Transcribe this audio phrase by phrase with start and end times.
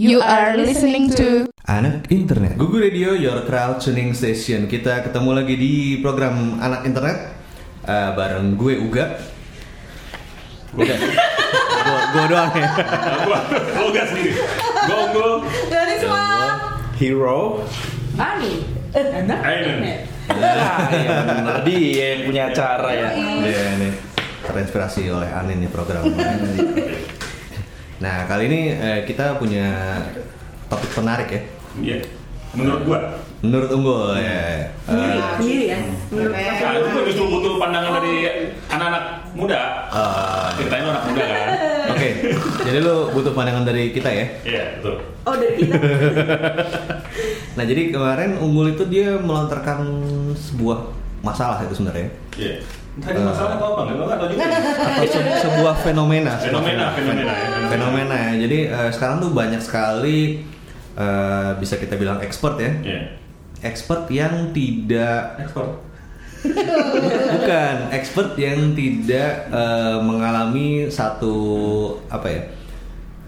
[0.00, 2.56] You are listening to Anak Internet.
[2.56, 4.64] Google Radio, your crowd tuning station.
[4.64, 7.36] Kita ketemu lagi di program Anak Internet.
[7.84, 9.20] Eh, Bareng gue Uga.
[10.72, 12.68] Uga Gue gue doang ya.
[13.28, 14.40] Gua lo gak sendiri
[14.88, 15.32] gua unggul
[15.68, 16.24] Dari semua
[16.96, 17.40] Hero.
[18.16, 18.52] Ani.
[18.96, 19.76] Enak Ainen
[20.32, 21.56] Ah, iya benar.
[21.68, 23.08] Dia yang punya acara ya.
[23.20, 23.92] Iya nih
[24.48, 26.08] Terinspirasi oleh Anin nih program
[28.00, 30.00] Nah kali ini eh, kita punya
[30.72, 31.40] topik menarik ya.
[31.76, 31.98] Iya.
[32.56, 32.98] Menurut gua.
[33.44, 34.68] Menurut Unggul ya.
[34.88, 35.78] Eh, sendiri ya
[36.12, 38.14] menurut nah itu gua justru butuh pandangan dari
[38.72, 39.04] anak-anak
[39.36, 39.60] muda.
[39.92, 41.48] Eh, ceritanya lu anak muda kan?
[41.92, 42.08] Oke,
[42.64, 44.26] jadi lu butuh pandangan dari kita ya?
[44.48, 44.96] Iya betul.
[45.28, 45.74] Oh dari kita?
[47.50, 49.84] Nah jadi kemarin Unggul itu dia melontarkan
[50.38, 50.88] sebuah
[51.20, 52.08] masalah itu sebenarnya.
[52.40, 52.64] Iya
[53.00, 53.80] Tadi masalah apa apa?
[53.88, 54.44] Enggak tahu juga.
[54.46, 57.66] atau se- sebuah fenomena Fenomena, fenomena ya.
[57.66, 60.44] fenomena ya jadi eh, sekarang tuh banyak sekali
[60.94, 63.00] eh, bisa kita bilang expert ya Iya.
[63.62, 65.80] expert yang tidak Ekspor.
[67.30, 71.34] bukan expert yang tidak eh, mengalami satu
[72.06, 72.42] apa ya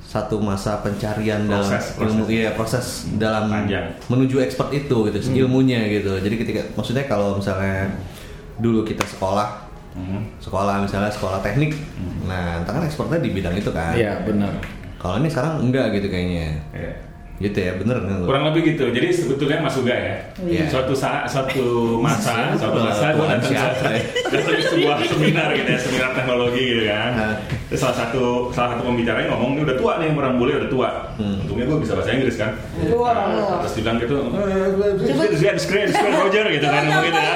[0.02, 2.28] satu masa pencarian dalam Proses, ilmu proses.
[2.30, 3.96] iya proses dalam Panjang.
[4.06, 7.88] menuju expert itu gitu ilmunya gitu jadi ketika maksudnya kalau misalnya
[8.54, 9.61] dulu kita sekolah
[9.92, 10.40] Mhm.
[10.40, 11.76] sekolah misalnya sekolah teknik.
[12.24, 13.92] Nah entah kan expertnya di bidang itu kan?
[13.92, 14.56] Iya benar.
[14.96, 16.62] Kalau ini sekarang enggak gitu kayaknya.
[16.72, 17.11] Iya.
[17.42, 18.26] Gitu ya bener nggak lu?
[18.30, 18.84] Kurang lebih gitu.
[18.94, 20.16] Jadi sebetulnya Mas Uga ya.
[20.46, 20.64] Iya.
[20.70, 23.62] Suatu saat, suatu masa, suatu masa gue datang ya?
[23.74, 23.92] datang
[24.30, 27.10] ke sebuah seminar gitu ya, seminar teknologi gitu kan.
[27.18, 27.34] Hah.
[27.68, 30.88] Terus salah satu salah satu pembicaranya ngomong ini udah tua nih orang bule udah tua.
[31.18, 31.42] Hmm.
[31.42, 32.50] Untungnya gue bisa bahasa Inggris kan.
[32.94, 33.60] Wah.
[33.66, 34.16] Terus dibilang gitu,
[35.34, 37.34] screen, screen, screen Roger gitu kan ngomong gitu ya.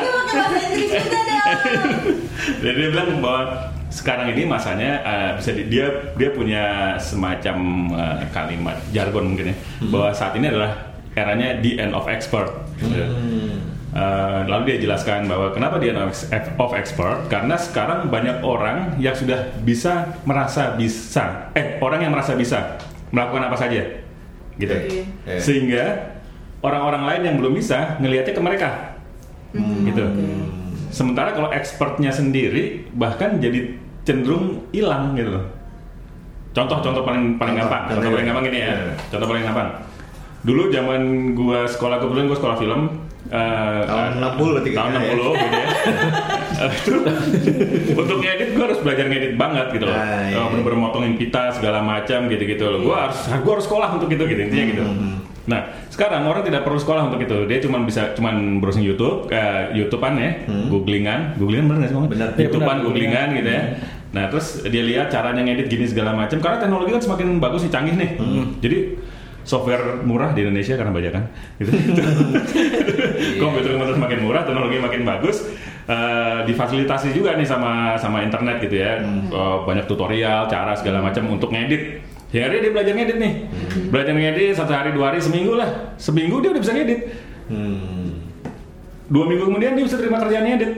[2.62, 3.42] Jadi dia bilang bahwa
[3.88, 6.64] sekarang ini masanya eh, bisa di- dia dia punya
[6.96, 7.56] semacam
[7.92, 9.56] eh, kalimat jargon mungkin ya
[9.86, 12.50] bahwa saat ini adalah eranya the end of expert.
[12.76, 13.00] gitu.
[13.96, 17.24] Eh, lalu dia jelaskan bahwa kenapa end of ex- of expert?
[17.26, 22.76] Karena sekarang banyak orang yang sudah bisa merasa bisa eh orang yang merasa bisa
[23.08, 23.80] melakukan apa saja.
[24.56, 24.72] Gitu.
[25.25, 25.41] Iya.
[25.41, 25.84] sehingga
[26.60, 28.69] orang-orang lain yang belum bisa ngelihatnya ke mereka.
[29.56, 30.04] Gitu
[30.96, 33.76] sementara kalau expertnya sendiri bahkan jadi
[34.08, 35.44] cenderung hilang gitu loh.
[36.56, 38.72] Contoh-contoh paling paling Contoh, gampang contoh contoh paling gampang gini ya.
[38.72, 38.76] Iya.
[39.12, 39.68] contoh paling gampang.
[40.46, 41.00] Dulu zaman
[41.36, 42.80] gua sekolah kebetulan gua sekolah film
[43.28, 45.16] eh, Tahun eh, 60 berarti tahun kayaknya ya.
[45.20, 45.68] 60 gitu ya.
[46.56, 46.98] Eh, itu
[47.92, 49.96] untuk ngedit gua harus belajar ngedit banget gitu loh.
[50.00, 50.40] Ah, iya.
[50.40, 52.80] Eh, bener-bener motongin pita segala macam gitu-gitu loh.
[52.80, 54.84] Gua harus gua harus sekolah untuk itu gitu intinya gitu.
[54.88, 55.18] Hmm.
[55.46, 57.46] Nah sekarang orang tidak perlu sekolah untuk itu.
[57.46, 61.38] Dia cuma bisa cuman browsing YouTube eh, YouTubean ya googlingan.
[61.38, 61.96] Googlingan bener nggak sih?
[61.96, 62.10] Hmm.
[62.10, 63.62] Iya, YouTubean bener, googlingan gitu ya.
[64.10, 66.38] Nah terus dia lihat caranya ngedit gini segala macam.
[66.42, 68.10] Karena teknologi kan semakin bagus sih canggih nih.
[68.18, 68.44] Hmm.
[68.58, 68.78] jadi
[69.46, 71.22] software murah di Indonesia karena bajakan
[71.62, 71.70] gitu.
[73.40, 75.46] Komputer komputer semakin murah teknologi makin bagus.
[75.86, 78.98] Eh, difasilitasi juga nih sama sama internet gitu ya.
[79.06, 82.02] Eh, banyak tutorial cara segala macam untuk ngedit
[82.36, 83.32] ya akhirnya dia belajar ngedit nih.
[83.88, 85.97] Belajar ngedit satu hari dua hari seminggu lah.
[85.97, 87.00] Seminggu dia udah bisa ngedit.
[87.48, 88.20] Hmm.
[89.06, 90.72] dua minggu kemudian dia bisa terima kerjaan ngedit.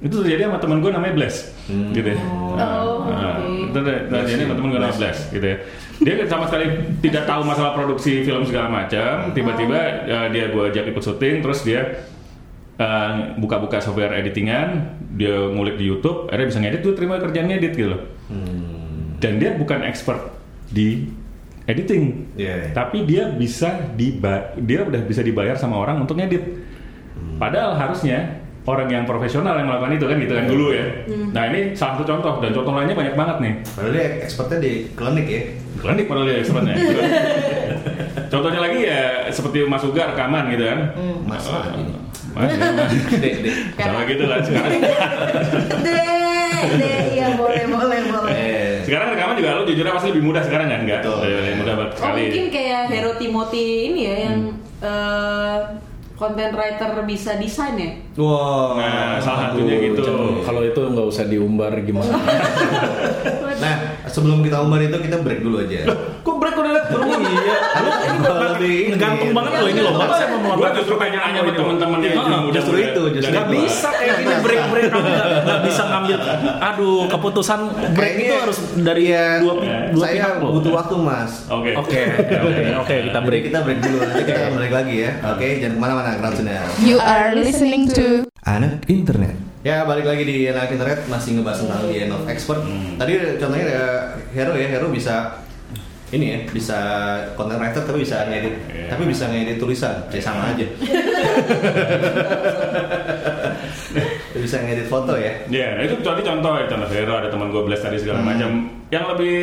[0.00, 2.16] Itu terjadi sama teman gue namanya Bless gitu ya.
[2.56, 5.56] Nah, Oh, nah, itu ter- terjadi sama teman gue namanya Bless gitu ya.
[6.00, 6.66] Dia sama sekali
[7.04, 9.28] tidak tahu masalah produksi film segala macam.
[9.30, 12.00] Tiba-tiba eh, dia gue ajak ikut syuting terus dia
[12.80, 17.72] eh, buka-buka software editingan dia ngulik di YouTube akhirnya bisa ngedit tuh terima kerjaan ngedit
[17.74, 18.02] gitu loh.
[18.30, 19.18] Hmm.
[19.20, 20.32] dan dia bukan expert
[20.70, 21.06] di
[21.68, 22.34] editing.
[22.34, 22.74] Iya.
[22.74, 26.42] tapi dia bisa diba dia udah bisa dibayar sama orang untuk ngedit.
[27.38, 30.86] Padahal harusnya orang yang profesional yang melakukan itu kan gitu kan dulu ya.
[31.32, 33.52] Nah ini salah satu contoh dan contoh lainnya banyak banget nih.
[33.76, 35.42] Padahal dia expertnya di klinik ya.
[35.80, 36.74] klinik padahal dia expertnya.
[38.30, 40.94] Contohnya lagi ya seperti Mas Uga rekaman gitu kan.
[41.26, 41.82] Mas lagi.
[42.30, 42.92] Mas, ya, Mas.
[43.22, 43.34] Dek.
[43.74, 44.80] sama gitu lah sekarang
[46.76, 48.32] deh iya boleh boleh boleh.
[48.34, 51.00] Eh, sekarang rekaman juga lo jujur pasti lebih mudah sekarang kan enggak?
[51.04, 51.18] Betul.
[51.24, 52.22] lebih mudah banget oh sekali.
[52.26, 54.38] mungkin kayak Hero Timothy ini ya yang
[54.80, 55.58] eh,
[56.20, 57.90] content writer bisa desain ya?
[58.20, 58.76] Wow.
[58.76, 60.04] Nah, salah satunya gitu.
[60.44, 62.12] kalau itu nggak usah diumbar gimana?
[63.60, 63.76] Nah,
[64.10, 65.86] sebelum kita umbar itu kita break dulu aja.
[66.20, 67.56] kok break udah liat baru iya
[68.20, 68.96] Lu lebih ini.
[68.96, 71.52] gantung banget loh ini loh saya mau Gua melontarkan justru pengen nanya ini.
[71.54, 72.14] teman-teman yang
[72.44, 74.88] muda justru itu, justru nggak bisa kayak gini break break
[75.40, 76.18] nggak bisa ngambil
[76.60, 77.60] aduh keputusan
[77.92, 79.52] break itu harus dari Iya, dua
[79.90, 81.32] dua saya pihak loh butuh waktu mas.
[81.48, 81.70] Oke.
[81.74, 82.00] oke
[82.38, 85.10] oke oke kita break kita break dulu, nanti kita balik lagi ya.
[85.26, 86.68] Oke, jangan ke mana-mana, crowd senior.
[86.78, 89.49] You are listening to Anak internet.
[89.60, 92.64] Ya balik lagi di anak internet masih ngebahas tentang the end of expert.
[92.64, 92.96] Hmm.
[92.96, 93.82] Tadi contohnya ada
[94.32, 95.36] Hero ya, Hero bisa
[96.10, 96.78] ini ya bisa
[97.38, 98.90] content writer tapi bisa ngedit Iya.
[98.90, 100.66] tapi bisa ngedit tulisan ya sama aja
[104.44, 107.62] bisa ngedit foto ya Ya, nah itu tadi contoh ya, contoh Vero, ada teman gue
[107.62, 108.04] Blast tadi Hmm.
[108.04, 108.50] segala macam.
[108.90, 109.36] Yang lebih,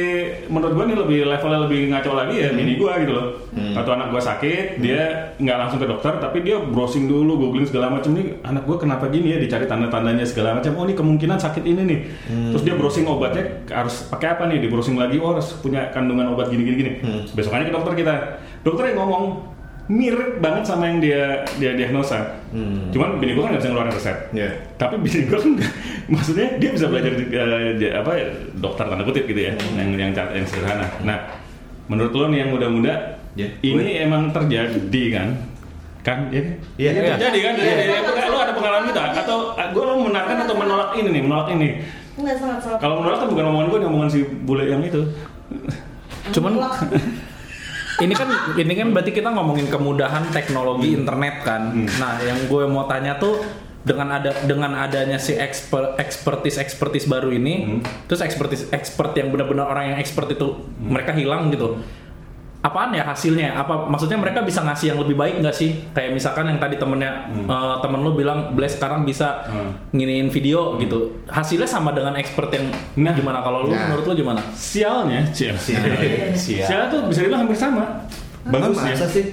[0.51, 2.57] menurut gue nih lebih levelnya lebih ngaco lagi ya, Hmm.
[2.59, 3.27] mini gue gitu loh.
[3.73, 5.01] Atau anak gue sakit, dia
[5.37, 9.07] nggak langsung ke dokter, tapi dia browsing dulu, googling segala macam nih, anak gue kenapa
[9.07, 10.75] gini ya, dicari tanda-tandanya segala macam.
[10.75, 11.99] Oh ini kemungkinan sakit ini nih.
[12.27, 12.51] Hmm.
[12.51, 14.59] Terus dia browsing obatnya harus pakai apa nih?
[14.59, 16.91] Di browsing lagi, oh harus punya kandungan obat gini-gini gini.
[16.99, 17.23] Hmm.
[17.31, 18.13] Besokannya ke dokter kita,
[18.63, 19.23] dokter yang ngomong
[19.87, 21.21] mirip banget sama yang dia
[21.55, 22.43] dia diagnosa.
[22.51, 22.91] Hmm.
[22.91, 24.17] Cuman bini gue kan nggak bisa ngeluarin resep.
[24.31, 24.49] Iya.
[24.75, 25.51] Tapi bini gue kan
[26.13, 27.11] maksudnya dia bisa belajar
[27.73, 28.11] j- apa
[28.53, 30.87] dokter tanda kutip gitu ya, yang yang cat- yang sederhana.
[31.01, 31.17] Nah,
[31.87, 35.27] menurut lo nih yang muda-muda, Ya, ini emang terjadi kan?
[36.01, 36.33] Kan?
[36.33, 36.41] Ya?
[36.73, 37.13] Iya, Ya, iya.
[37.13, 37.53] terjadi kan?
[37.53, 37.83] Terjadi.
[37.85, 41.69] Ya, lo ada pengalaman kita atau gue lo membenarkan atau menolak ini nih, menolak ini?
[42.17, 42.79] Enggak sangat sangat.
[42.81, 45.05] Kalau menolak kan bukan omongan gue, omongan si bule yang itu.
[46.33, 46.57] Cuman
[47.97, 51.73] ini kan ini kan berarti kita ngomongin kemudahan teknologi internet kan.
[51.97, 53.41] Nah, yang gue mau tanya tuh
[53.81, 59.71] dengan ada dengan adanya si expert expertise expertise baru ini, terus expertise expert yang benar-benar
[59.71, 61.79] orang yang expert itu mereka hilang gitu.
[62.57, 63.53] Apaan ya hasilnya?
[63.55, 65.77] Apa maksudnya mereka bisa ngasih yang lebih baik nggak sih?
[65.93, 69.71] Kayak misalkan yang tadi temennya eh, temen lu bilang Bless sekarang bisa Hmm.
[69.91, 71.21] nginiin video gitu.
[71.25, 72.67] Hasilnya sama dengan expert yang
[72.97, 73.13] Nah.
[73.13, 73.87] gimana kalau lu Nah.
[73.87, 74.41] menurut lu gimana?
[74.51, 75.53] Sialnya, Cial.
[75.55, 75.85] Sial.
[76.35, 78.03] Sial tuh bisa dibilang hampir sama.
[78.43, 78.95] Bagus ya.
[78.95, 79.25] masa sih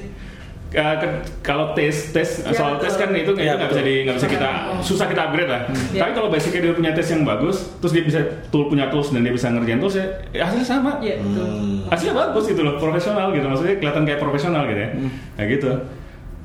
[0.75, 3.94] Uh, ke- kalau tes tes Ya, soal tes kan itu Ya, itu nggak bisa di
[4.03, 4.49] nggak bisa kita
[4.82, 5.62] susah kita upgrade lah.
[5.94, 6.03] Ya.
[6.03, 8.19] Tapi kalau basicnya dia punya tes yang bagus, terus dia bisa
[8.50, 10.99] tool punya tools dan dia bisa ngerjain tools ya, ya hasilnya sama.
[10.99, 11.47] Iya, betul.
[11.47, 11.87] Hmm.
[11.87, 13.47] Hasilnya bagus gitu loh, profesional gitu.
[13.47, 14.91] Maksudnya kelihatan kayak profesional gitu ya.
[15.38, 15.71] Nah gitu.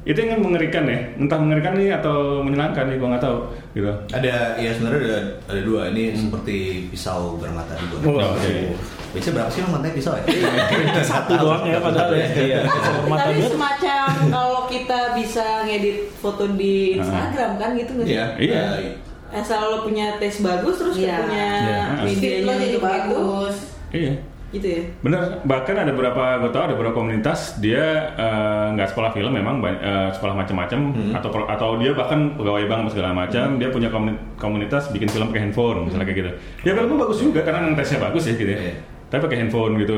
[0.10, 0.98] Itu yang kan mengerikan ya.
[1.16, 3.38] Entah mengerikan nih atau menyenangkan nih, gua nggak tahu
[3.72, 3.92] gitu.
[4.10, 6.58] ada ya sebenarnya ada ada dua ini seperti
[6.90, 8.74] pisau bermata dua Oh, oke.
[9.10, 10.24] biasanya berapa sih mantai pisau ya
[11.06, 12.26] Satu doang ya padahal ya.
[12.28, 12.60] Iya.
[13.06, 18.14] Tapi semacam kalau kita bisa ngedit foto di Instagram kan gitu nggak sih?
[18.14, 18.26] Iya.
[18.36, 18.62] Iya.
[18.82, 18.98] Eh,
[19.32, 21.22] Asal lo punya tes bagus terus Iya.
[21.22, 21.82] punya Iya.
[22.02, 23.56] medianya jadi juga bagus.
[23.90, 24.14] Iya.
[24.50, 24.81] Gitu ya.
[25.06, 29.62] Bener, bahkan ada beberapa, gue tau ada beberapa komunitas dia eh, nggak sekolah film memang
[29.62, 30.80] eh, sekolah macam-macam
[31.13, 35.30] atau pro- atau dia bahkan pegawai bank segala macam dia punya komuni- komunitas bikin film
[35.30, 36.31] pakai handphone misalnya kayak gitu.
[36.66, 38.60] Ya filmnya bagus juga karena tesnya bagus ya gitu ya.
[38.60, 38.74] Iya.
[39.13, 39.98] Tapi pakai handphone gitu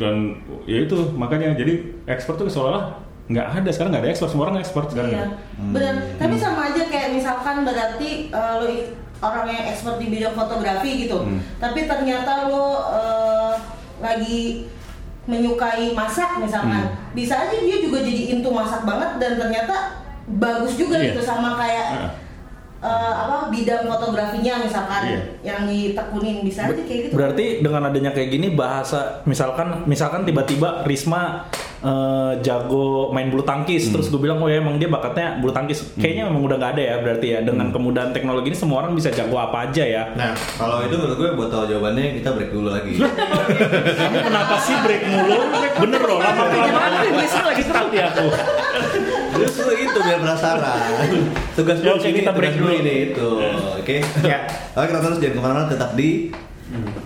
[0.00, 4.44] dan ya itu makanya jadi ekspor tuh seolah-olah nggak ada sekarang nggak ada ekspor semua
[4.48, 5.12] orang ekspor sekarang.
[5.12, 5.26] Iya.
[5.72, 5.94] Benar.
[6.16, 8.68] Tapi sama aja kayak misalkan berarti eh, lo
[9.16, 11.24] orang yang expert di bidang fotografi gitu.
[11.24, 11.40] Hmm.
[11.56, 13.45] Tapi ternyata lo eh,
[13.98, 14.68] lagi
[15.26, 16.86] menyukai masak misalkan.
[16.86, 16.94] Hmm.
[17.12, 19.74] Bisa aja dia juga jadi into masak banget dan ternyata
[20.26, 21.14] bagus juga Iya.
[21.14, 22.10] gitu sama kayak Heeh.
[22.78, 25.20] Eh, apa bidang fotografinya misalkan Iya.
[25.44, 26.42] yang ditekunin.
[26.42, 27.14] Bisa aja kayak gitu.
[27.14, 31.46] Berarti dengan adanya kayak gini bahasa misalkan misalkan tiba-tiba Risma
[31.80, 35.96] eh, jago main bulu tangkis terus gue bilang oh ya emang dia bakatnya bulu tangkis.
[35.96, 37.38] Kayaknya memang udah nggak ada ya berarti ya.
[37.40, 40.02] Dengan kemudahan teknologi ini semua orang bisa jago apa aja ya.
[40.14, 42.92] Nah, kalau itu menurut gue buat tahu jawabannya kita break dulu lagi.
[42.96, 45.38] kamu kenapa sih break mulu?
[45.76, 48.26] Bener loh lama kelamaan bisa lagi stuck ya aku
[49.38, 50.80] Justru itu biar penasaran.
[51.52, 52.72] Tugas Ya, ini, kita break dulu.
[52.74, 53.28] ini itu.
[53.76, 54.00] Oke.
[54.22, 54.48] Ya.
[54.72, 56.32] Oke, kita terus jangan ke mana-mana tetap di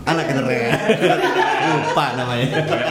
[0.05, 0.73] anak internet.
[1.69, 2.47] Lupa namanya.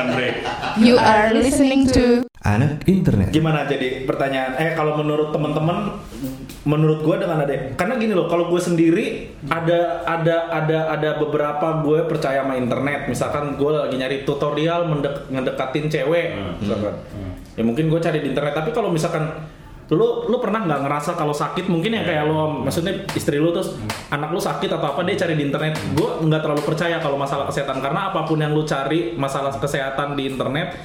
[0.09, 0.35] Break.
[0.77, 3.29] You are listening to Anak internet.
[3.29, 5.99] gimana jadi pertanyaan eh kalau menurut teman-teman
[6.63, 11.83] menurut gue dengan ada karena gini loh kalau gue sendiri ada ada ada ada beberapa
[11.83, 16.55] gue percaya sama internet misalkan gue lagi nyari tutorial mendek, ngedekatin cewek Hmm.
[16.57, 16.95] misalkan
[17.59, 18.55] ya mungkin gue cari di internet.
[18.55, 19.27] Tapi kalau misalkan
[19.91, 21.67] lu lu pernah nggak ngerasa kalau sakit?
[21.67, 23.75] Mungkin yang kayak lo maksudnya istri lu terus
[24.07, 25.75] anak lu sakit atau apa dia cari di internet.
[25.91, 27.83] Gue nggak terlalu percaya kalau masalah kesehatan.
[27.83, 30.79] Karena apa pun yang lu cari masalah kesehatan di internet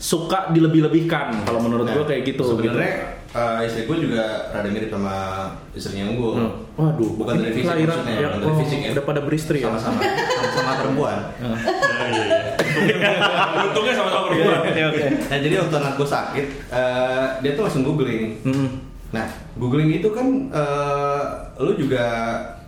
[0.00, 5.14] suka dilebih-lebihkan kalau menurut gue kayak gitu Sebenarnya eh, istri gue juga rada mirip sama
[5.76, 6.32] istrinya gue.
[6.40, 6.52] Hmm.
[6.80, 8.90] Waduh, bukan dari fisik kelahiran maksudnya, ya, bukan dari oh, fisik ya.
[8.96, 9.66] udah pada beristri ya.
[9.68, 11.18] Sama-sama, sama-sama perempuan.
[11.44, 11.56] Oh,
[12.10, 12.40] iya, iya.
[13.68, 14.58] Untungnya sama-sama perempuan.
[14.64, 15.04] Oke oke.
[15.28, 18.24] Nah jadi waktu anak gue sakit, eh, dia tuh langsung googling.
[18.42, 18.68] Hmm.
[19.12, 19.26] Nah,
[19.60, 21.22] googling itu kan eh,
[21.60, 22.04] lu juga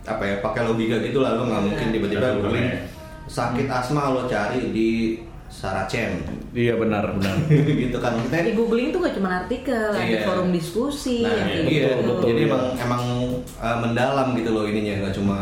[0.05, 2.79] apa ya pakai logika gitu lah, lu nggak mungkin tiba-tiba googling ya.
[3.23, 5.15] sakit asma lo cari di
[5.63, 6.19] Saracen
[6.51, 7.33] Iya benar benar.
[7.87, 8.45] gitu kan maksudnya.
[8.45, 10.21] Di googling tuh gak cuma artikel, ada Iya.
[10.21, 12.05] forum diskusi, Nah, yang kayak iya, gitu.
[12.05, 12.47] betul, jadi iya.
[12.51, 13.03] emang emang
[13.57, 15.37] eh, mendalam gitu loh ininya nggak cuma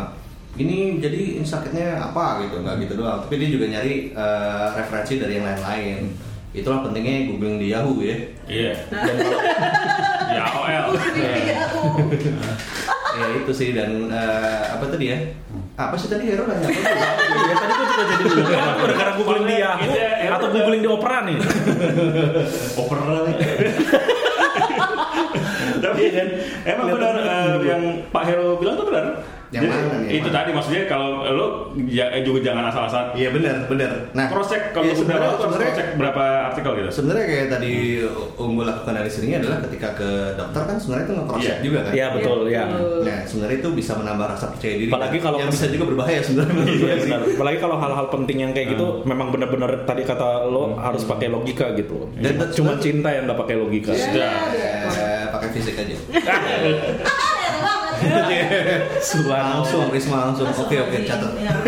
[0.54, 5.16] ini jadi ini sakitnya apa gitu nggak gitu doang tapi dia juga nyari eh, referensi
[5.16, 6.12] dari yang lain-lain
[6.52, 8.72] itulah pentingnya googling di Yahoo ya Iya.
[10.32, 10.96] Ya OL.
[13.12, 15.18] ya itu sih dan eh, apa tadi ya
[15.72, 16.80] Apa sih tadi Hero nanya apa?
[17.32, 18.42] Ya tadi gue juga jadi dulu.
[18.44, 21.36] Emang gara-gara googling di Yahoo Iya, iya, atau googling di Opera nih?
[22.76, 23.36] Opera nih.
[25.82, 26.28] Tapi kan
[26.64, 29.04] emang benar eh, yang Pak Hero bilang tuh benar.
[29.52, 30.36] Yang Jadi, mana nih, itu mana?
[30.40, 31.46] tadi maksudnya kalau lo
[31.84, 33.90] ya, juga jangan asal-asalan Iya benar, benar.
[34.10, 36.88] Nah, cross check kalau ya, udah sebenarnya- mau harus sebenarnya- cross check berapa artikel gitu.
[36.90, 37.72] Sebenarnya kayak tadi
[38.34, 41.60] unggul lakukan dari sini adalah ketika ke dokter kan sebenarnya itu nge-cross check Iya.
[41.62, 41.92] juga kan.
[41.92, 42.64] Iya betul ya.
[43.02, 44.88] Nah, sebenarnya itu bisa menambah rasa percaya diri.
[44.88, 45.22] Apalagi kan?
[45.22, 46.62] kalau yang bisa juga berbahaya sebenarnya.
[46.72, 47.20] Iya benar.
[47.28, 51.76] Apalagi kalau hal-hal penting yang kayak gitu memang benar-benar tadi kata lo harus pakai logika
[51.76, 52.08] gitu.
[52.16, 53.92] Dan- cuma cinta yang nggak pakai logika.
[53.92, 54.32] Sudah.
[54.88, 55.96] Eh, pakai fisik aja.
[59.08, 60.48] Sulan langsung, Risma langsung.
[60.50, 61.30] Oke oke catat.
[61.38, 61.52] Iya.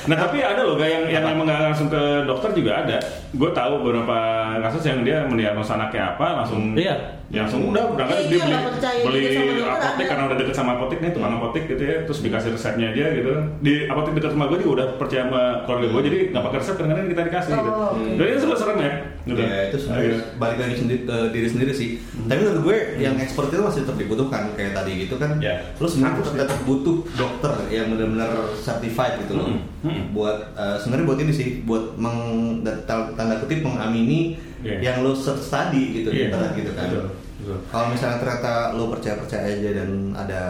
[0.00, 2.98] Nah tapi ada loh yang yang emang nggak langsung ke dokter juga ada.
[3.36, 4.16] Gue tahu beberapa
[4.64, 6.72] kasus yang dia mendiagnosa anaknya apa langsung.
[6.74, 7.20] Iya.
[7.30, 8.58] Ya, langsung udah berangkat Iya, dia iya,
[9.06, 12.50] beli, beli apotek karena udah deket sama apotek nih tukang apotek gitu ya terus dikasih
[12.58, 13.30] resepnya aja gitu
[13.62, 16.74] di apotek dekat rumah gue juga udah percaya sama keluarga gue jadi nggak pakai resep
[16.74, 18.92] kadang-kadang kita dikasih gitu Oh, jadi itu serem ya
[19.30, 19.40] gitu.
[19.46, 21.88] Ya itu sebenarnya balik lagi sendiri ke diri sendiri sih.
[22.26, 25.40] Tapi menurut gue yang expert itu masih tetap dibutuhkan kayak tadi gitu kan.
[25.40, 25.56] Ya.
[25.80, 29.48] Lo sebenarnya tetap, butuh dokter yang benar-benar certified gitu loh.
[29.48, 30.02] Mm, mm.
[30.12, 32.18] Buat eh, sebenarnya buat ini sih, buat meng,
[32.60, 34.92] da- tanda kutip mengamini Iya.
[34.92, 36.26] yang lo study gitu di Iya.
[36.28, 36.86] internet gitu kan.
[36.92, 37.04] Betul,
[37.40, 37.58] betul.
[37.72, 40.42] Kalau misalnya ternyata lo percaya-percaya aja dan ada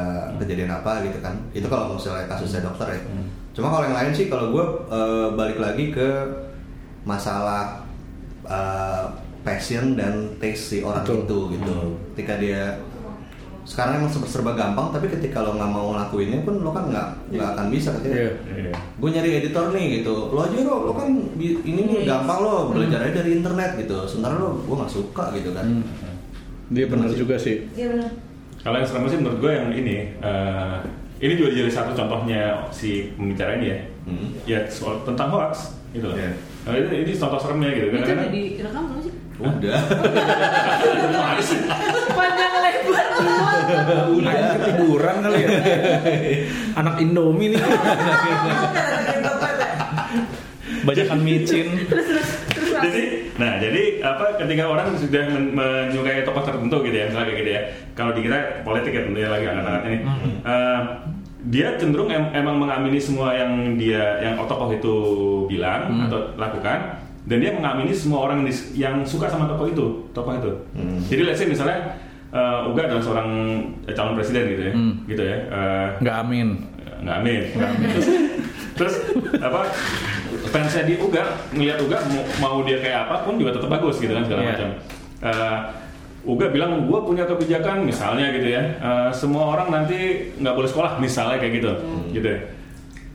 [0.42, 3.00] kejadian apa gitu kan, itu kalau misalnya kasusnya dokter ya.
[3.06, 3.30] Hmm.
[3.54, 6.08] Cuma kalau yang lain sih, kalau gue eh, balik lagi ke
[7.06, 7.86] masalah
[8.44, 9.04] eh,
[9.40, 11.24] passion dan taste si orang Betul.
[11.24, 11.76] itu gitu.
[12.12, 12.76] Ketika dia
[13.70, 17.06] sekarang emang serba, serba gampang, tapi ketika lo nggak mau ngelakuinnya pun lo kan nggak
[17.30, 18.32] nggak akan bisa ketika Iya.
[18.50, 18.72] Iya.
[18.74, 21.06] gue nyari editor nih gitu lo aja lo lo kan
[21.38, 25.50] ini nih gampang lo belajar aja dari internet gitu sementara lo gue nggak suka gitu
[25.52, 25.86] kan Hmm.
[26.68, 27.66] Dia benar juga sih.
[27.72, 28.10] Iya benar.
[28.60, 30.76] Kalau yang serem sih menurut gue yang ini, eh,
[31.18, 34.28] ini juga jadi satu contohnya si pembicara ini ya, Hmm.
[34.44, 36.14] ya soal tentang hoax gitu loh.
[36.14, 36.30] Iya.
[36.60, 37.86] Nah, ini, ini contoh seremnya gitu.
[37.88, 39.14] Itu udah direkam belum sih?
[39.40, 39.80] Udah
[41.40, 41.58] sih?
[42.10, 43.06] Panjang lebar.
[44.12, 45.48] Udah ketiduran kali ya.
[46.76, 47.60] Anak Indomie nih.
[50.80, 51.66] Bajakan micin.
[52.80, 53.02] jadi,
[53.36, 57.50] nah jadi apa ketika orang sudah men- menyukai tokoh tertentu gitu ya, misalnya kayak gitu
[57.52, 57.62] ya.
[57.92, 59.98] Kalau di kita politik ya tentunya lagi angkat-angkat ini.
[60.40, 60.80] Eh,
[61.40, 64.94] dia cenderung em- emang mengamini semua yang dia yang tokoh itu
[65.46, 66.78] bilang atau lakukan
[67.30, 68.42] dan dia mengamini semua orang
[68.74, 70.50] yang, suka sama tokoh itu, tokoh itu.
[70.74, 70.98] Hmm.
[71.06, 71.94] Jadi let's say misalnya
[72.30, 73.28] eh, Uga adalah seorang
[73.86, 74.92] calon presiden gitu ya, Hmm.
[75.06, 75.36] gitu ya.
[75.46, 76.48] Eh, Nggak amin.
[77.00, 77.42] nggak amin.
[77.94, 78.06] Terus,
[78.76, 78.94] terus
[79.38, 79.64] apa?
[80.50, 84.10] Fansnya di Uga ngelihat Uga mau, mau dia kayak apa pun juga tetap bagus gitu
[84.10, 84.50] kan segala Iya.
[84.50, 84.68] macam.
[85.22, 85.58] Eh,
[86.20, 89.96] Uga bilang gue punya kebijakan misalnya gitu ya, eh, semua orang nanti
[90.36, 91.70] nggak boleh sekolah misalnya kayak gitu,
[92.12, 92.28] gitu.
[92.28, 92.38] ya.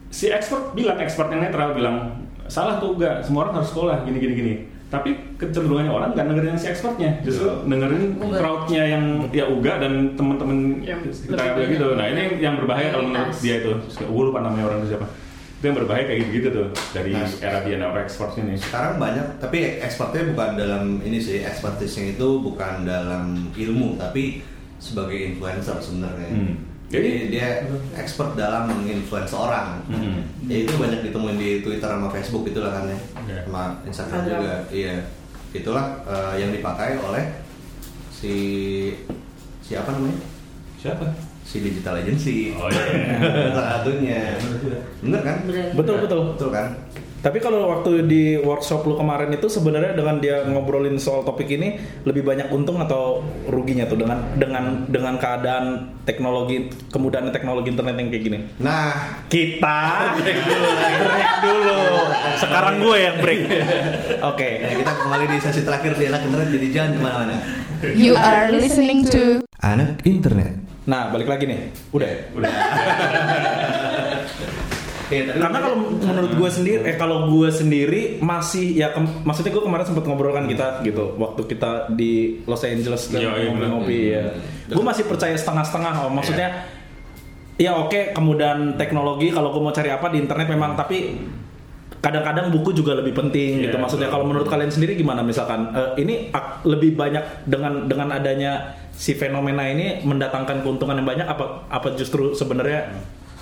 [0.09, 4.17] Si expert bilang, expert yang netral bilang salah tuh Uga, semua orang harus sekolah gini
[4.17, 4.55] gini gini.
[4.85, 8.37] Tapi kecenderungannya orang nggak dengerin si expertnya, justru dengerin Uga.
[8.37, 11.87] crowdnya yang ya Uga dan teman-teman Yang kita lebih gitu.
[11.93, 13.71] Nah ini yang berbahaya kalau menurut dia itu.
[13.99, 15.07] Gue lupa namanya orang itu siapa.
[15.55, 17.27] Itu yang berbahaya kayak gitu tuh dari Nah.
[17.41, 18.53] era dia of expert ini.
[18.55, 24.45] sekarang banyak tapi expertnya bukan dalam ini sih expertisnya itu bukan dalam ilmu tapi
[24.77, 26.55] sebagai influencer sebenarnya Hmm.
[26.85, 27.47] Jadi dia
[27.93, 30.21] expert dalam menginfluence orang Hmm.
[30.43, 33.39] ya itu banyak ditemuin di Twitter sama Facebook itulah kan ya Iya.
[33.43, 34.39] sama Instagram Instagram.
[34.39, 34.93] juga iya
[35.51, 37.23] itulah eh, yang dipakai oleh
[38.11, 38.33] si
[39.59, 40.19] siapa namanya
[40.77, 41.05] Siapa?
[41.41, 42.85] si digital agency Oh iya.
[43.53, 44.37] salah satunya
[44.99, 45.37] bener kan.
[45.73, 46.21] Betul betul.
[46.31, 46.67] betul kan
[47.25, 51.81] Tapi kalau waktu di workshop lu kemarin itu sebenarnya dengan dia ngobrolin soal topik ini
[52.05, 58.13] lebih banyak untung atau ruginya tuh dengan dengan dengan keadaan teknologi kemudahan teknologi internet yang
[58.13, 58.39] kayak gini.
[58.61, 61.81] nah Kita break dulu, break dulu.
[62.37, 63.41] Sekarang gue yang break.
[64.29, 64.49] Oke.
[64.61, 67.41] Ya, kita kembali di sesi terakhir di anak internet jadi jangan ke mana-mana.
[67.97, 70.61] You are listening to Anak internet.
[70.85, 71.73] Nah, balik lagi nih.
[71.89, 72.05] Udah.
[72.05, 72.17] ya?
[72.37, 72.53] Udah.
[75.11, 80.03] Karena kalau menurut gue sendiri, eh kalau gue sendiri masih ya maksudnya gue kemarin sempat
[80.09, 84.25] ngobrol kan kita gitu waktu kita di Los Angeles dan Iya, iya, ngopi-ngopi ya.
[84.73, 85.93] Gue masih percaya setengah-setengah.
[86.05, 86.65] Oh, maksudnya
[87.55, 91.15] ya oke kemudahan teknologi kalau gue mau cari apa di internet memang tapi
[92.03, 93.77] kadang-kadang buku juga lebih penting Iya, gitu.
[93.81, 95.25] Maksudnya kalau menurut kalian sendiri gimana?
[95.25, 96.29] Misalkan eh, ini
[96.65, 102.37] lebih banyak dengan dengan adanya si fenomena ini mendatangkan keuntungan yang banyak apa apa justru
[102.37, 102.93] sebenarnya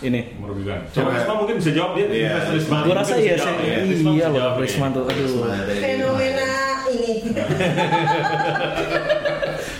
[0.03, 0.79] ini Merugikan.
[0.89, 2.07] Coba Risma mungkin bisa jawab dia.
[2.07, 2.33] Iya.
[2.51, 3.53] Risma Gue rasa iya sih.
[3.57, 3.77] ya.
[3.83, 4.93] Iya loh, jawab, Risma ya.
[4.93, 5.03] tuh.
[5.05, 5.31] Aduh.
[5.73, 6.49] Fenomena
[6.85, 7.11] ini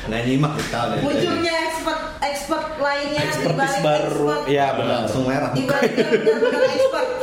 [0.04, 0.80] Nggak nyimak kita.
[1.00, 4.26] munculnya expert expert expert lainnya di balik baru.
[4.28, 4.42] expert.
[4.46, 4.96] Iya benar.
[5.00, 5.64] langsung merah Di
[6.76, 7.08] expert.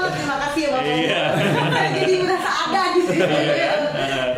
[0.00, 0.96] Oh, Terima kasih ya Bapak.
[0.96, 1.22] Iya.
[1.92, 3.20] Jadi merasa ada di sini.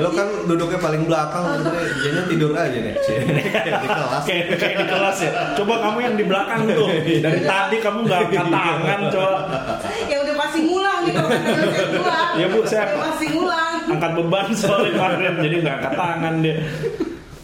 [0.02, 2.94] Lo kan duduknya paling belakang sebenarnya jadinya tidur aja nih
[3.82, 5.30] di kelas Kayak kayak di kelas ya.
[5.54, 6.87] Coba kamu yang di belakang tuh.
[7.25, 9.38] Dari tadi kamu nggak angkat tangan, coba.
[10.04, 12.30] Ya udah pasti ngulang nih kalau kata saya ngulang.
[12.35, 13.75] Ya, Bu, saya- Udah pasti ngulang.
[13.88, 16.56] Angkat beban soalnya kemarin, jadi nggak angkat tangan dia.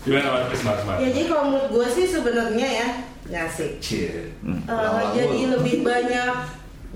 [0.01, 0.99] Gimana Mas Smart Smart?
[0.99, 2.89] Ya jadi kalau menurut gue sih sebenarnya ya
[3.29, 3.71] ngasih.
[3.79, 4.33] Cie.
[4.41, 6.33] Eh, jadi lebih banyak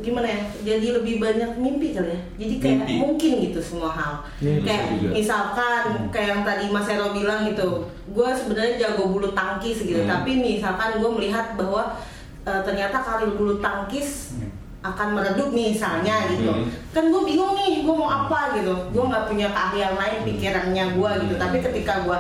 [0.00, 0.40] gimana ya?
[0.64, 2.20] Jadi lebih banyak mimpi kali ya.
[2.40, 2.94] Jadi kayak Mimpi.
[2.96, 4.24] mungkin gitu semua hal.
[4.40, 5.12] Hmm, kayak juga.
[5.12, 10.00] misalkan kayak yang tadi Mas Hero bilang gitu, gue sebenarnya jago bulu tangkis gitu.
[10.00, 10.08] Hmm.
[10.08, 12.00] Tapi misalkan gue melihat bahwa
[12.48, 14.32] eh, ternyata karir bulu tangkis
[14.80, 16.48] akan meredup misalnya gitu.
[16.48, 16.72] Hmm.
[16.96, 18.72] Kan gue bingung nih, gue mau apa gitu.
[18.96, 21.34] Gue nggak punya keahlian lain pikirannya gue gitu.
[21.36, 22.18] Tapi ketika gue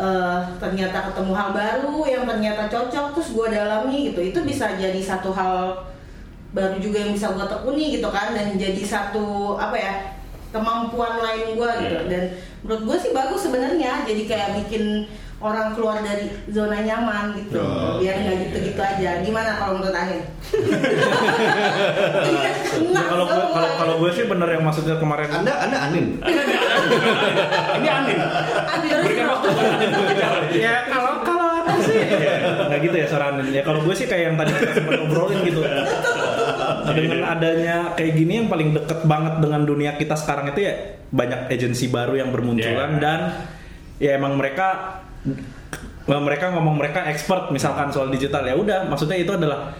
[0.00, 4.96] eh, ternyata ketemu hal baru yang ternyata cocok terus gue dalami gitu itu bisa jadi
[4.96, 5.76] satu hal
[6.52, 9.92] baru juga yang bisa gue tekuni gitu kan dan jadi satu apa ya
[10.52, 11.96] kemampuan lain gue gitu.
[11.96, 12.08] Iya.
[12.08, 12.22] dan
[12.60, 15.08] menurut gue sih bagus sebenarnya jadi kayak bikin
[15.42, 18.42] orang keluar dari zona nyaman gitu Oh, biar nggak iya.
[18.46, 19.10] gitu-gitu aja.
[19.26, 20.22] Gimana kalau menurut Ahin?
[22.22, 25.28] Ya, kalau gue kalau kalau gue sih bener yang maksudnya kemarin.
[25.32, 26.06] anda anda anin?
[27.82, 28.16] Ini aneh.
[29.02, 29.90] Berikan waktu Anin.
[30.54, 31.98] Ya kalau kalau apa sih?
[32.70, 35.60] Nggak gitu ya saranin ya kalau gue sih kayak yang tadi kita sempat ngobrolin gitu
[36.90, 40.74] dengan adanya kayak gini yang paling deket banget dengan dunia kita sekarang itu ya
[41.12, 43.00] banyak agensi baru yang bermunculan Yeah.
[43.00, 43.20] dan
[44.02, 44.98] ya emang mereka
[46.06, 49.70] mereka ngomong mereka expert misalkan soal digital ya udah maksudnya itu adalah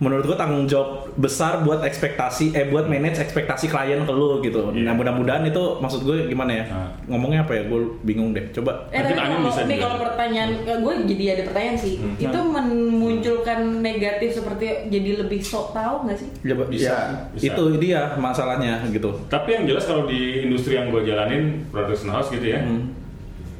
[0.00, 4.72] menurut gue tanggung jawab besar buat ekspektasi eh buat manage ekspektasi klien ke lu gitu.
[4.72, 4.88] Iya.
[4.88, 6.64] Nah mudah-mudahan itu maksud gue gimana ya?
[6.72, 6.88] Ah.
[7.04, 7.62] Ngomongnya apa ya?
[7.68, 8.48] Gue bingung deh.
[8.48, 11.94] Coba Eh tapi kalau bisa nih kalau pertanyaan gue jadi ada pertanyaan sih.
[12.00, 12.16] Hmm.
[12.16, 16.30] Itu memunculkan negatif seperti jadi lebih sok tahu nggak sih?
[16.48, 16.96] Ya, Bisa, ya,
[17.36, 17.44] bisa.
[17.52, 19.20] Itu dia masalahnya gitu.
[19.28, 22.88] Tapi yang jelas kalau di industri yang gue jalanin production house gitu ya, Hmm.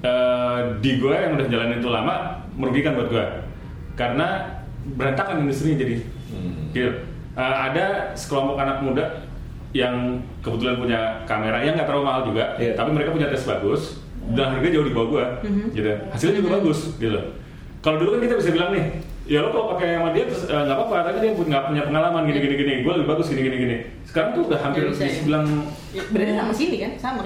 [0.00, 3.24] eh, di gue yang udah jalanin itu lama merugikan buat gue
[3.92, 4.56] karena
[4.96, 6.19] berantakan industrinya jadi.
[6.70, 6.92] Gitu.
[7.30, 9.04] Eh, ada sekelompok anak muda
[9.70, 9.94] yang
[10.40, 12.74] kebetulan punya kamera yang nggak terlalu mahal juga, Iya.
[12.74, 15.24] tapi mereka punya tes bagus dan harga jauh di bawah gue,
[15.72, 15.90] gitu.
[16.10, 17.20] Hasilnya juga bagus, gitu.
[17.80, 18.84] Kalau dulu kan kita bisa bilang nih,
[19.24, 22.22] ya lo kalau pakai sama dia terus eh, nggak apa-apa, tapi dia nggak punya pengalaman
[22.26, 23.76] gini gini gini, gue lebih bagus gini gini gini.
[24.04, 25.16] Sekarang tuh udah hampir Nggak bisa bisa ya?
[25.16, 25.46] dibilang
[25.90, 26.90] Ya, Berarti sama sini kan?
[26.98, 27.20] Sama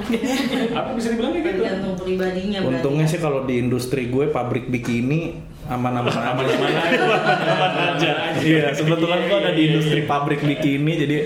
[0.75, 1.59] apa bisa dibilang kayak gitu?
[1.59, 2.77] tergantung pribadinya berarti.
[2.79, 5.21] Untungnya sih kalau di industri gue pabrik bikini
[5.67, 6.31] aman-aman aja.
[6.31, 6.99] Aman-aman aja.
[7.47, 8.13] Aman aja.
[8.37, 11.17] Iya, kebetulan gue ada di industri pabrik bikini jadi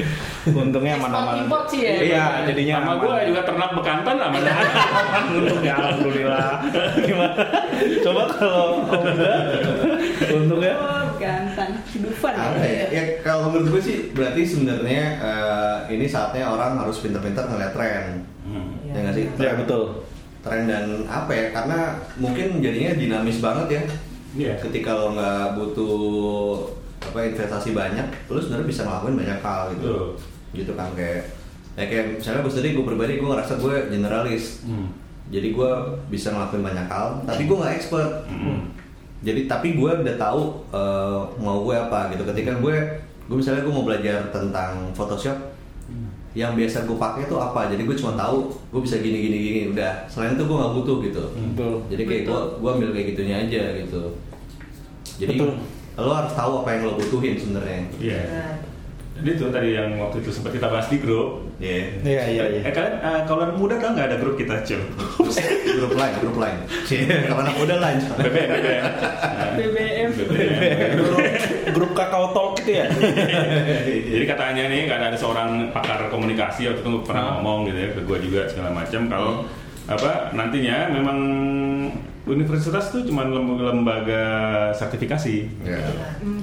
[0.49, 1.43] untungnya aman-aman.
[1.43, 1.95] Import sih ya?
[1.99, 3.03] Iya, jadinya sama aman.
[3.03, 4.53] gue juga ternak bekantan aman aja.
[4.55, 6.51] aman untungnya alhamdulillah.
[7.03, 7.35] Gimana?
[8.03, 8.67] Coba kalau
[10.31, 10.97] untungnya Oh.
[11.99, 12.87] Dufan apa ya?
[12.95, 18.23] ya kalau menurut gue sih berarti sebenarnya eh, ini saatnya orang harus pintar-pintar ngeliat tren
[18.49, 18.81] Hmm.
[18.87, 20.01] ya nggak sih Ya betul.
[20.41, 21.79] tren dan apa ya karena
[22.17, 23.83] mungkin jadinya dinamis banget ya
[24.39, 24.55] Iya.
[24.63, 25.99] ketika lo nggak butuh
[27.03, 29.83] apa investasi banyak lo sebenarnya bisa ngelakuin banyak hal gitu.
[29.83, 30.07] Betul.
[30.55, 31.23] gitu kan kayak
[31.75, 34.63] ya kayak misalnya gue sendiri gue pribadi gue ngerasa gue generalis.
[34.63, 34.89] Hmm.
[35.29, 35.71] jadi gue
[36.09, 38.13] bisa ngelakuin banyak hal tapi gue nggak expert.
[38.31, 38.71] Hmm.
[39.27, 42.23] jadi tapi gue udah tahu eh, mau gue apa gitu.
[42.23, 42.77] Ketika gue
[43.29, 45.37] gue misalnya gue mau belajar tentang Photoshop
[46.37, 47.67] yang biasa gue pakai tuh apa?
[47.67, 49.61] Jadi gue cuma tahu gue bisa gini gini gini.
[49.75, 51.25] Udah selain itu gue nggak butuh gitu.
[51.35, 51.75] Betul.
[51.91, 54.03] jadi kayak gue gue ambil kayak gitunya aja gitu
[55.19, 55.51] jadi Betul.
[55.99, 58.21] lo harus tahu apa yang lo butuhin sebenarnya Iya.
[58.25, 58.55] Nah,
[59.19, 61.43] Jadi itu tadi yang waktu itu sempat kita bahas di grup.
[61.59, 61.91] Iya.
[62.01, 62.61] Iya, iya, iya.
[62.63, 64.79] Eh kalian eh, kalau anak muda kan nggak ada grup kita cil.
[65.75, 66.59] grup lain grup lain
[67.27, 68.85] kalau anak muda lain BBM, BBM.
[69.59, 70.09] BBM.
[70.15, 70.91] BBM.
[70.95, 71.19] grup,
[71.75, 72.87] grup kakao talk gitu ya.
[74.15, 77.31] Jadi katanya nih nggak ada seorang pakar komunikasi waktu itu pernah Ah.
[77.35, 79.33] ngomong gitu ya ke gue juga segala macam kalau
[79.85, 81.19] apa nantinya memang
[82.29, 84.23] universitas tuh cuma lem- lembaga
[84.73, 85.81] sertifikasi Ya.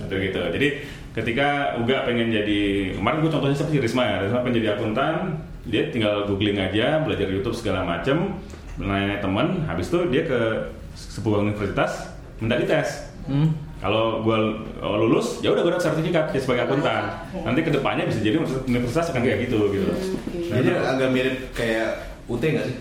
[0.02, 0.41] atau gitu.
[0.41, 0.67] Jadi
[1.13, 2.62] ketika Uga pengen jadi
[2.93, 7.26] kemarin gue contohnya seperti Risma ya, Risma pengen jadi akuntan, dia tinggal googling aja, belajar
[7.26, 8.36] YouTube segala macam,
[8.76, 10.39] nanya teman, habis itu dia ke
[10.95, 13.15] sebuah universitas minta dites.
[13.26, 13.56] Hmm.
[13.80, 14.38] Kalau gue
[14.82, 17.04] lulus, ya udah gue dapat sertifikat ya sebagai akuntan.
[17.43, 19.88] Nanti ke depannya bisa jadi universitas akan kayak gitu gitu.
[20.50, 21.89] Nah, jadi agak mirip kayak
[22.26, 22.78] UT nggak sih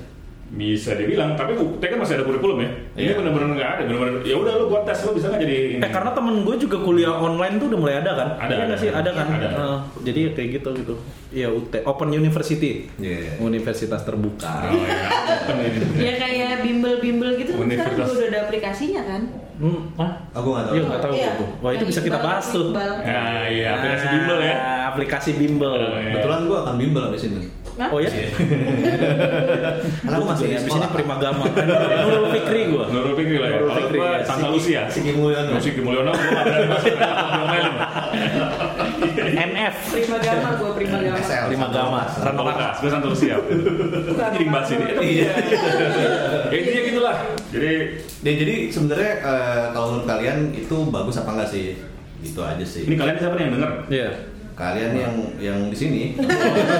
[0.55, 2.71] Bisa dibilang, tapi UT kan masih ada kurikulum ya.
[2.95, 3.15] Ini Iya.
[3.17, 4.23] benar-benar nggak ada, benar-benar.
[4.23, 5.77] Ya udah lu buat tes lu bisa nggak jadi ini?
[5.79, 8.29] Eh karena temen gue juga kuliah online tuh udah mulai ada kan?
[8.39, 8.75] Ada, Iya ada.
[8.77, 9.27] sih, ada kan?
[9.29, 9.49] Ada.
[9.51, 10.95] Eh, jadi ya kayak gitu gitu.
[11.31, 13.35] Iya UT, Open University, Iya.
[13.39, 14.47] Universitas terbuka.
[14.65, 15.11] Oh, ya.
[15.97, 18.07] Ya kayak bimbel-bimbel gitu kan sekarang Universitas.
[18.07, 19.23] juga udah ada aplikasinya kan?
[19.55, 20.75] Hmm, ah, Aku nggak tahu.
[20.75, 21.27] iya nggak tahu Iya.
[21.29, 21.45] gitu.
[21.61, 22.71] Wah itu bisa kita bahas tuh.
[22.71, 22.95] Nah,
[23.47, 24.55] iya aplikasi bimbel ya.
[24.55, 25.75] Ah, Aplikasi bimbel.
[25.75, 26.11] Oh, iya.
[26.13, 27.43] Kebetulan gua akan bimbel abis ini.
[27.75, 27.91] Hah?
[27.91, 28.07] Oh ya?
[30.07, 31.45] Aku masih masih di sini prima gama.
[32.07, 32.85] Nurul Fikri gue.
[32.87, 33.59] Nurul Fikri lah ya.
[33.59, 34.19] Nurul Kalau Fikri, gua ya.
[34.23, 34.83] Santa Lucia.
[34.87, 35.59] Sigi Mulyono.
[35.59, 37.73] Sigi Mulyono gua nggak berani masuk ke dalam domain.
[39.35, 39.75] NF.
[39.91, 41.19] Prima gama gue prima gama.
[41.19, 41.45] SL.
[41.51, 42.01] Prima gama.
[42.07, 43.37] Rano Fakultas, gue Santa Lucia.
[43.43, 44.85] Jadi bahas ini.
[44.95, 45.33] Iya.
[46.51, 47.17] Ya intinya gitulah.
[47.51, 47.73] Jadi
[48.25, 51.77] Ya, jadi sebenarnya eh, kalau menurut kalian itu bagus apa enggak sih?
[52.25, 52.89] Gitu aja sih.
[52.89, 53.71] ini kalian siapa nih yang denger?
[53.93, 54.11] Iya.
[54.55, 56.03] Kalian yang yang di sini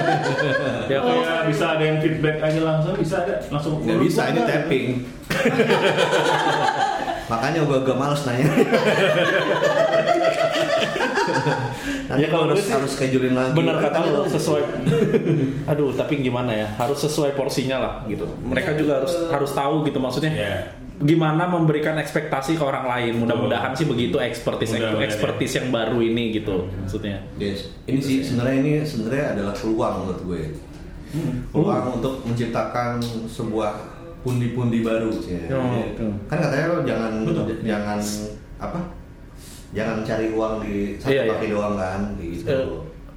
[0.91, 3.73] Ya kalau Kayak bisa ada yang feedback aja langsung, bisa ada langsung.
[3.79, 4.87] nggak bisa ini tapping.
[7.25, 8.47] Makanya gua agak males nanya.
[12.05, 13.51] Nanti Ya, kalau harus gue sih harus schedulein lagi.
[13.51, 14.61] benar kata lo sesuai
[15.65, 19.97] aduh tapi gimana ya harus sesuai porsinya lah gitu mereka juga harus harus tahu gitu
[19.97, 20.57] maksudnya Iya.
[20.95, 26.31] Gimana memberikan ekspektasi ke orang lain mudah-mudahan sih begitu expertise Mudah-mudahan, expertise yang baru ini
[26.31, 27.67] gitu maksudnya Yes.
[27.83, 30.41] Ini sih sebenarnya ini sebenarnya adalah peluang menurut gue.
[31.49, 33.71] Peluang untuk menciptakan sebuah
[34.19, 35.47] pundi-pundi baru sih.
[35.47, 36.05] Oh, Jadi, oke.
[36.25, 37.45] Kan katanya lo jangan Betul.
[37.61, 37.99] jangan
[38.57, 38.79] apa?
[39.71, 41.31] Jangan cari uang di satu Iya, iya.
[41.35, 42.47] kaki doang kan gitu.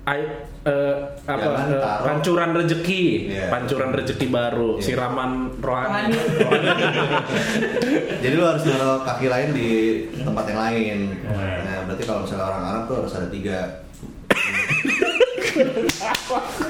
[0.04, 2.02] Ai- eh, apa Jangan eh, taruh.
[2.04, 3.44] pancuran rezeki Iya.
[3.48, 4.82] pancuran rezeki baru Iya.
[4.84, 6.12] siraman rohani
[8.22, 9.68] Jadi lo harus naruh kaki lain di
[10.14, 10.98] tempat yang lain.
[11.14, 11.46] Iya.
[11.62, 13.58] Nah, berarti kalau misalnya orang Arab tuh harus ada tiga.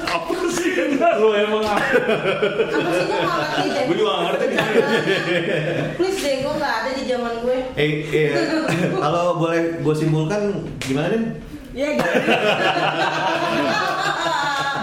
[0.07, 0.71] Apa sih?
[1.19, 1.83] lu emang Apa
[2.89, 3.83] sih gue nggak ngerti deh.
[3.85, 4.47] Gue juga nggak ngerti.
[5.97, 7.59] Please deh, gue nggak ada di zaman gue.
[7.75, 8.31] Eh, iya.
[9.01, 10.43] kalau boleh gue simpulkan
[10.79, 11.23] gimana nih?
[11.79, 12.11] Ya gitu.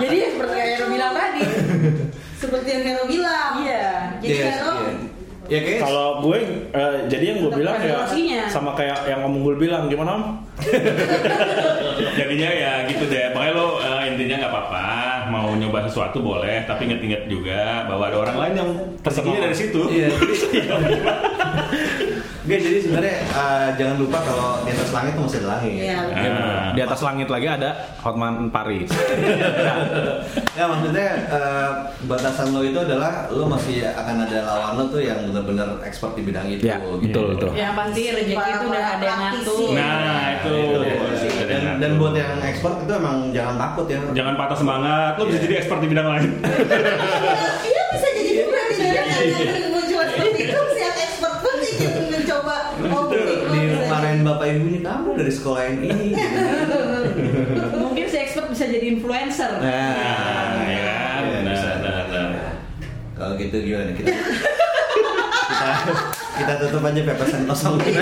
[0.02, 1.44] Jadi ya seperti yang Hero bilang tadi.
[2.40, 3.52] Seperti yang Hero bilang.
[3.60, 4.16] Iya.
[4.24, 4.94] Jadi Yes, Hero iya.
[5.46, 6.42] Ya kayak kalau gue
[6.74, 7.78] eh, jadi yang gue Tetap bilang
[8.18, 10.24] ya sama kayak yang om Unggul bilang gimana om
[12.18, 13.30] Jadinya ya gitu deh.
[13.30, 14.86] Makanya lo eh, intinya nggak apa-apa.
[15.30, 18.70] Mau nyoba sesuatu boleh, tapi inget-inget juga bahwa ada orang lain yang
[19.06, 19.82] rezekinya dari situ.
[19.92, 20.10] Iya.
[22.46, 25.74] Oke, jadi sebenarnya eh, jangan lupa kalau di atas langit tuh masih ada langit.
[25.82, 25.98] Iya.
[26.14, 26.70] Ah.
[26.78, 27.70] di atas langit lagi ada
[28.06, 28.86] Hotman Paris
[30.58, 31.70] Ya maksudnya eh,
[32.06, 36.22] batasan lo itu adalah lo masih akan ada lawan lo tuh yang benar-benar expert di
[36.22, 36.70] bidang itu.
[36.70, 37.02] Ya, gitu.
[37.02, 37.50] betul, betul.
[37.58, 39.68] Yang pasti rezeki itu udah ada yang ngatur.
[39.74, 40.56] Nah, itu.
[41.50, 44.00] Dan, dan buat yang expert itu emang jangan takut ya.
[44.14, 45.12] Jangan patah semangat.
[45.18, 45.46] Lo bisa Iya.
[45.50, 46.30] jadi expert di bidang lain.
[47.66, 49.65] Iya bisa jadi juga
[54.26, 56.18] bapak ibunya kamu dari sekolah yang ini.
[56.18, 56.40] gitu.
[57.86, 59.52] Mungkin si expert bisa jadi influencer.
[59.62, 61.70] Nah, Nah, ya, Iya, bisa.
[63.16, 64.12] Kalau gitu gimana kita?
[65.50, 65.70] kita
[66.36, 68.02] kita tutup aja pepesan kosong kita.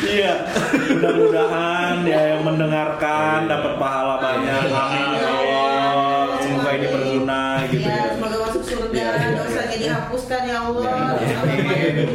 [0.00, 0.32] Iya,
[0.96, 4.70] mudah-mudahan ya yang mendengarkan dapat pahala banyak.
[4.70, 6.38] Amin ya Allah.
[6.40, 8.39] Semoga ini berguna gitu ya, ya.
[9.20, 9.82] Iya, iya, dosanya iya.
[9.84, 11.42] dihapuskan ya Allah, Iya, dosa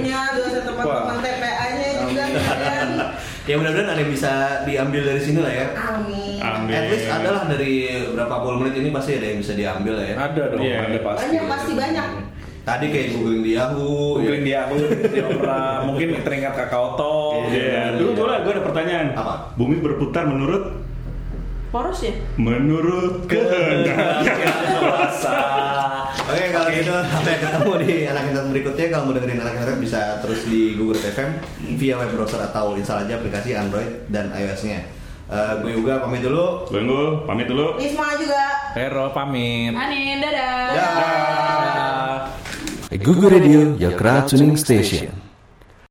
[0.02, 0.22] iya.
[0.34, 1.22] dosa teman-teman Wah.
[1.22, 2.88] TPA-nya juga kan.
[3.50, 4.32] ya mudah-mudahan ada yang bisa
[4.65, 5.68] diambil dari sini lah ya.
[5.78, 6.39] Amin.
[6.41, 6.74] Amin.
[6.74, 7.74] At least adalah dari
[8.10, 10.15] berapa puluh menit ini pasti ada yang bisa diambil lah ya.
[10.18, 10.78] Ada dong, Iya.
[10.82, 11.22] ada pasti.
[11.30, 12.08] Banyak pasti banyak.
[12.65, 14.18] Tadi kayak googling di Yahoo.
[14.18, 14.50] Googling ya.
[14.50, 17.54] di Yahoo, di Opera, mungkin teringat Kakao Talk.
[17.54, 17.94] Iya.
[17.94, 19.08] Dulu boleh, gue ada pertanyaan.
[19.13, 19.34] Apa?
[19.54, 20.74] Bumi berputar menurut
[21.76, 22.16] Poros ya?
[22.40, 24.24] menurut kehendak.
[26.24, 30.24] Oke kalau gitu sampai ketemu di anak internet berikutnya kalau mau dengerin anak internet bisa
[30.24, 31.36] terus di Google FM
[31.76, 34.88] via web browser atau install aja aplikasi Android dan iOS-nya.
[35.28, 36.64] Eh, gue juga pamit dulu.
[36.72, 37.76] Gue Unggul, pamit dulu.
[37.76, 38.72] Risma juga.
[38.72, 39.76] Hero pamit.
[39.76, 40.56] Anin, dadah.
[40.72, 40.92] Dah.
[40.96, 42.16] Dadah.
[43.04, 45.12] Google Radio, your crowd tuning station.